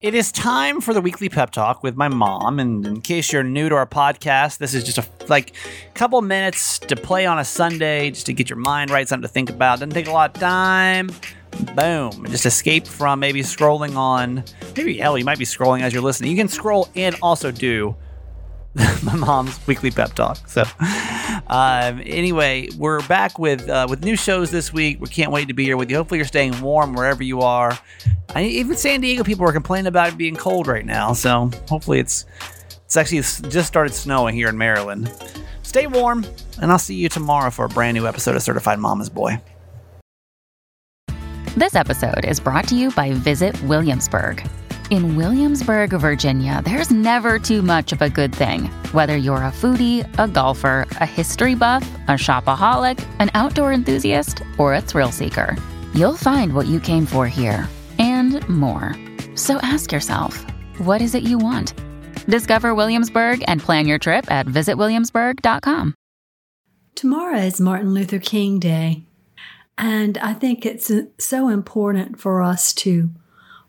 [0.00, 2.60] It is time for the weekly pep talk with my mom.
[2.60, 5.56] And in case you're new to our podcast, this is just a like
[5.94, 9.32] couple minutes to play on a Sunday, just to get your mind right, something to
[9.32, 9.80] think about.
[9.80, 11.10] Doesn't take a lot of time.
[11.74, 12.26] Boom.
[12.30, 14.44] Just escape from maybe scrolling on,
[14.76, 16.30] maybe hell, you might be scrolling as you're listening.
[16.30, 17.96] You can scroll and also do
[19.02, 20.48] my mom's weekly pep talk.
[20.48, 20.62] So,
[21.48, 25.00] um, anyway, we're back with uh, with new shows this week.
[25.00, 25.96] We can't wait to be here with you.
[25.96, 27.76] Hopefully, you're staying warm wherever you are.
[28.44, 31.12] Even San Diego people are complaining about it being cold right now.
[31.12, 32.24] So, hopefully, it's
[32.84, 33.20] it's actually
[33.50, 35.12] just started snowing here in Maryland.
[35.62, 36.24] Stay warm,
[36.60, 39.40] and I'll see you tomorrow for a brand new episode of Certified Mama's Boy.
[41.56, 44.48] This episode is brought to you by Visit Williamsburg.
[44.90, 48.66] In Williamsburg, Virginia, there's never too much of a good thing.
[48.92, 54.72] Whether you're a foodie, a golfer, a history buff, a shopaholic, an outdoor enthusiast, or
[54.72, 55.56] a thrill seeker,
[55.92, 57.68] you'll find what you came for here
[58.48, 58.94] more.
[59.34, 60.44] So ask yourself,
[60.78, 61.74] what is it you want?
[62.26, 65.94] Discover Williamsburg and plan your trip at visitwilliamsburg.com.
[66.94, 69.04] Tomorrow is Martin Luther King Day,
[69.76, 73.10] and I think it's so important for us to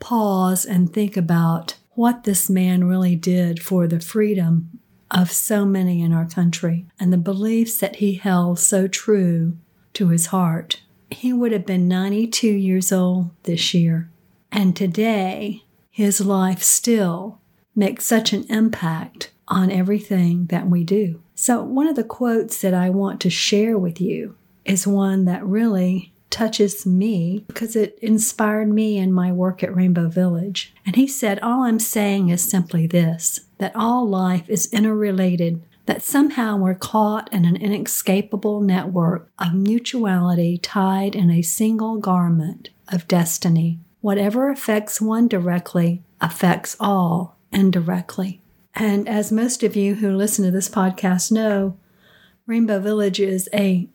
[0.00, 6.02] pause and think about what this man really did for the freedom of so many
[6.02, 9.56] in our country and the beliefs that he held so true
[9.92, 10.80] to his heart.
[11.10, 14.10] He would have been 92 years old this year,
[14.52, 17.40] and today his life still
[17.74, 21.22] makes such an impact on everything that we do.
[21.34, 25.44] So, one of the quotes that I want to share with you is one that
[25.44, 30.74] really touches me because it inspired me in my work at Rainbow Village.
[30.86, 36.02] And he said, All I'm saying is simply this that all life is interrelated, that
[36.02, 43.06] somehow we're caught in an inescapable network of mutuality tied in a single garment of
[43.06, 43.78] destiny.
[44.02, 48.42] Whatever affects one directly affects all indirectly.
[48.74, 51.78] And as most of you who listen to this podcast know,
[52.46, 53.88] Rainbow Village is a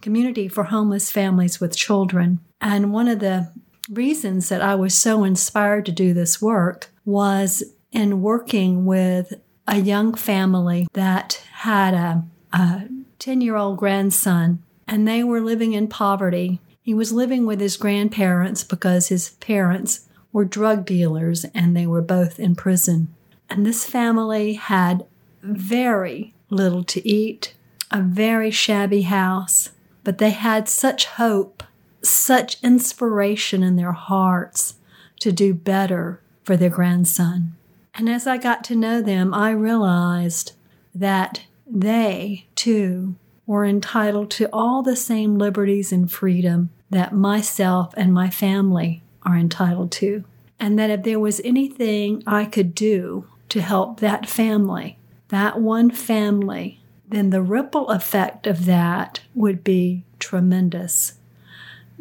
[0.00, 2.40] community for homeless families with children.
[2.60, 3.52] And one of the
[3.90, 7.62] reasons that I was so inspired to do this work was
[7.92, 9.34] in working with
[9.66, 15.86] a young family that had a 10 year old grandson, and they were living in
[15.86, 16.60] poverty.
[16.90, 22.02] He was living with his grandparents because his parents were drug dealers and they were
[22.02, 23.14] both in prison.
[23.48, 25.06] And this family had
[25.40, 27.54] very little to eat,
[27.92, 29.70] a very shabby house,
[30.02, 31.62] but they had such hope,
[32.02, 34.74] such inspiration in their hearts
[35.20, 37.54] to do better for their grandson.
[37.94, 40.54] And as I got to know them, I realized
[40.92, 43.14] that they, too,
[43.46, 49.36] were entitled to all the same liberties and freedom that myself and my family are
[49.36, 50.24] entitled to.
[50.58, 54.98] And that if there was anything I could do to help that family,
[55.28, 56.80] that one family
[57.10, 61.14] then the ripple effect of that would be tremendous.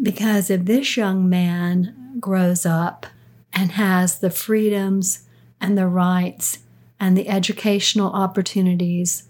[0.01, 3.07] Because if this young man grows up
[3.51, 5.23] and has the freedoms
[5.59, 6.59] and the rights
[6.99, 9.23] and the educational opportunities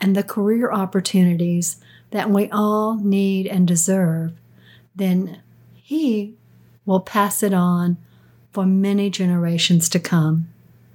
[0.00, 1.78] and the career opportunities
[2.12, 4.32] that we all need and deserve,
[4.94, 5.42] then
[5.74, 6.34] he
[6.86, 7.96] will pass it on
[8.52, 10.48] for many generations to come.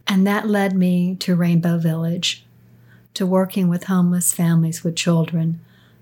[0.08, 2.46] And that led me to Rainbow Village
[3.14, 5.60] to working with homeless families with children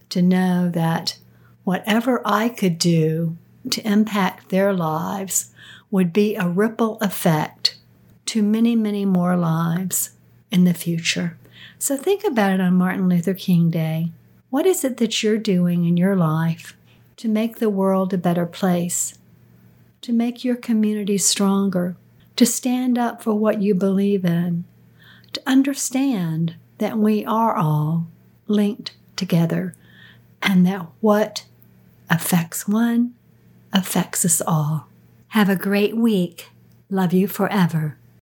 [0.10, 1.18] to know that
[1.64, 3.38] whatever I could do
[3.72, 5.52] to impact their lives
[5.92, 7.78] would be a ripple effect
[8.28, 10.12] to many, many more lives
[10.52, 11.38] in the future.
[11.80, 14.12] So think about it on Martin Luther King Day.
[14.50, 16.76] What is it that you're doing in your life
[17.18, 19.18] to make the world a better place,
[20.02, 21.96] to make your community stronger,
[22.36, 24.64] to stand up for what you believe in,
[25.34, 28.08] to understand that we are all
[28.48, 29.74] linked together
[30.42, 31.46] and that what
[32.10, 33.14] affects one
[33.74, 34.88] affects us all.
[35.30, 36.50] Have a great week.
[36.90, 37.98] Love you forever.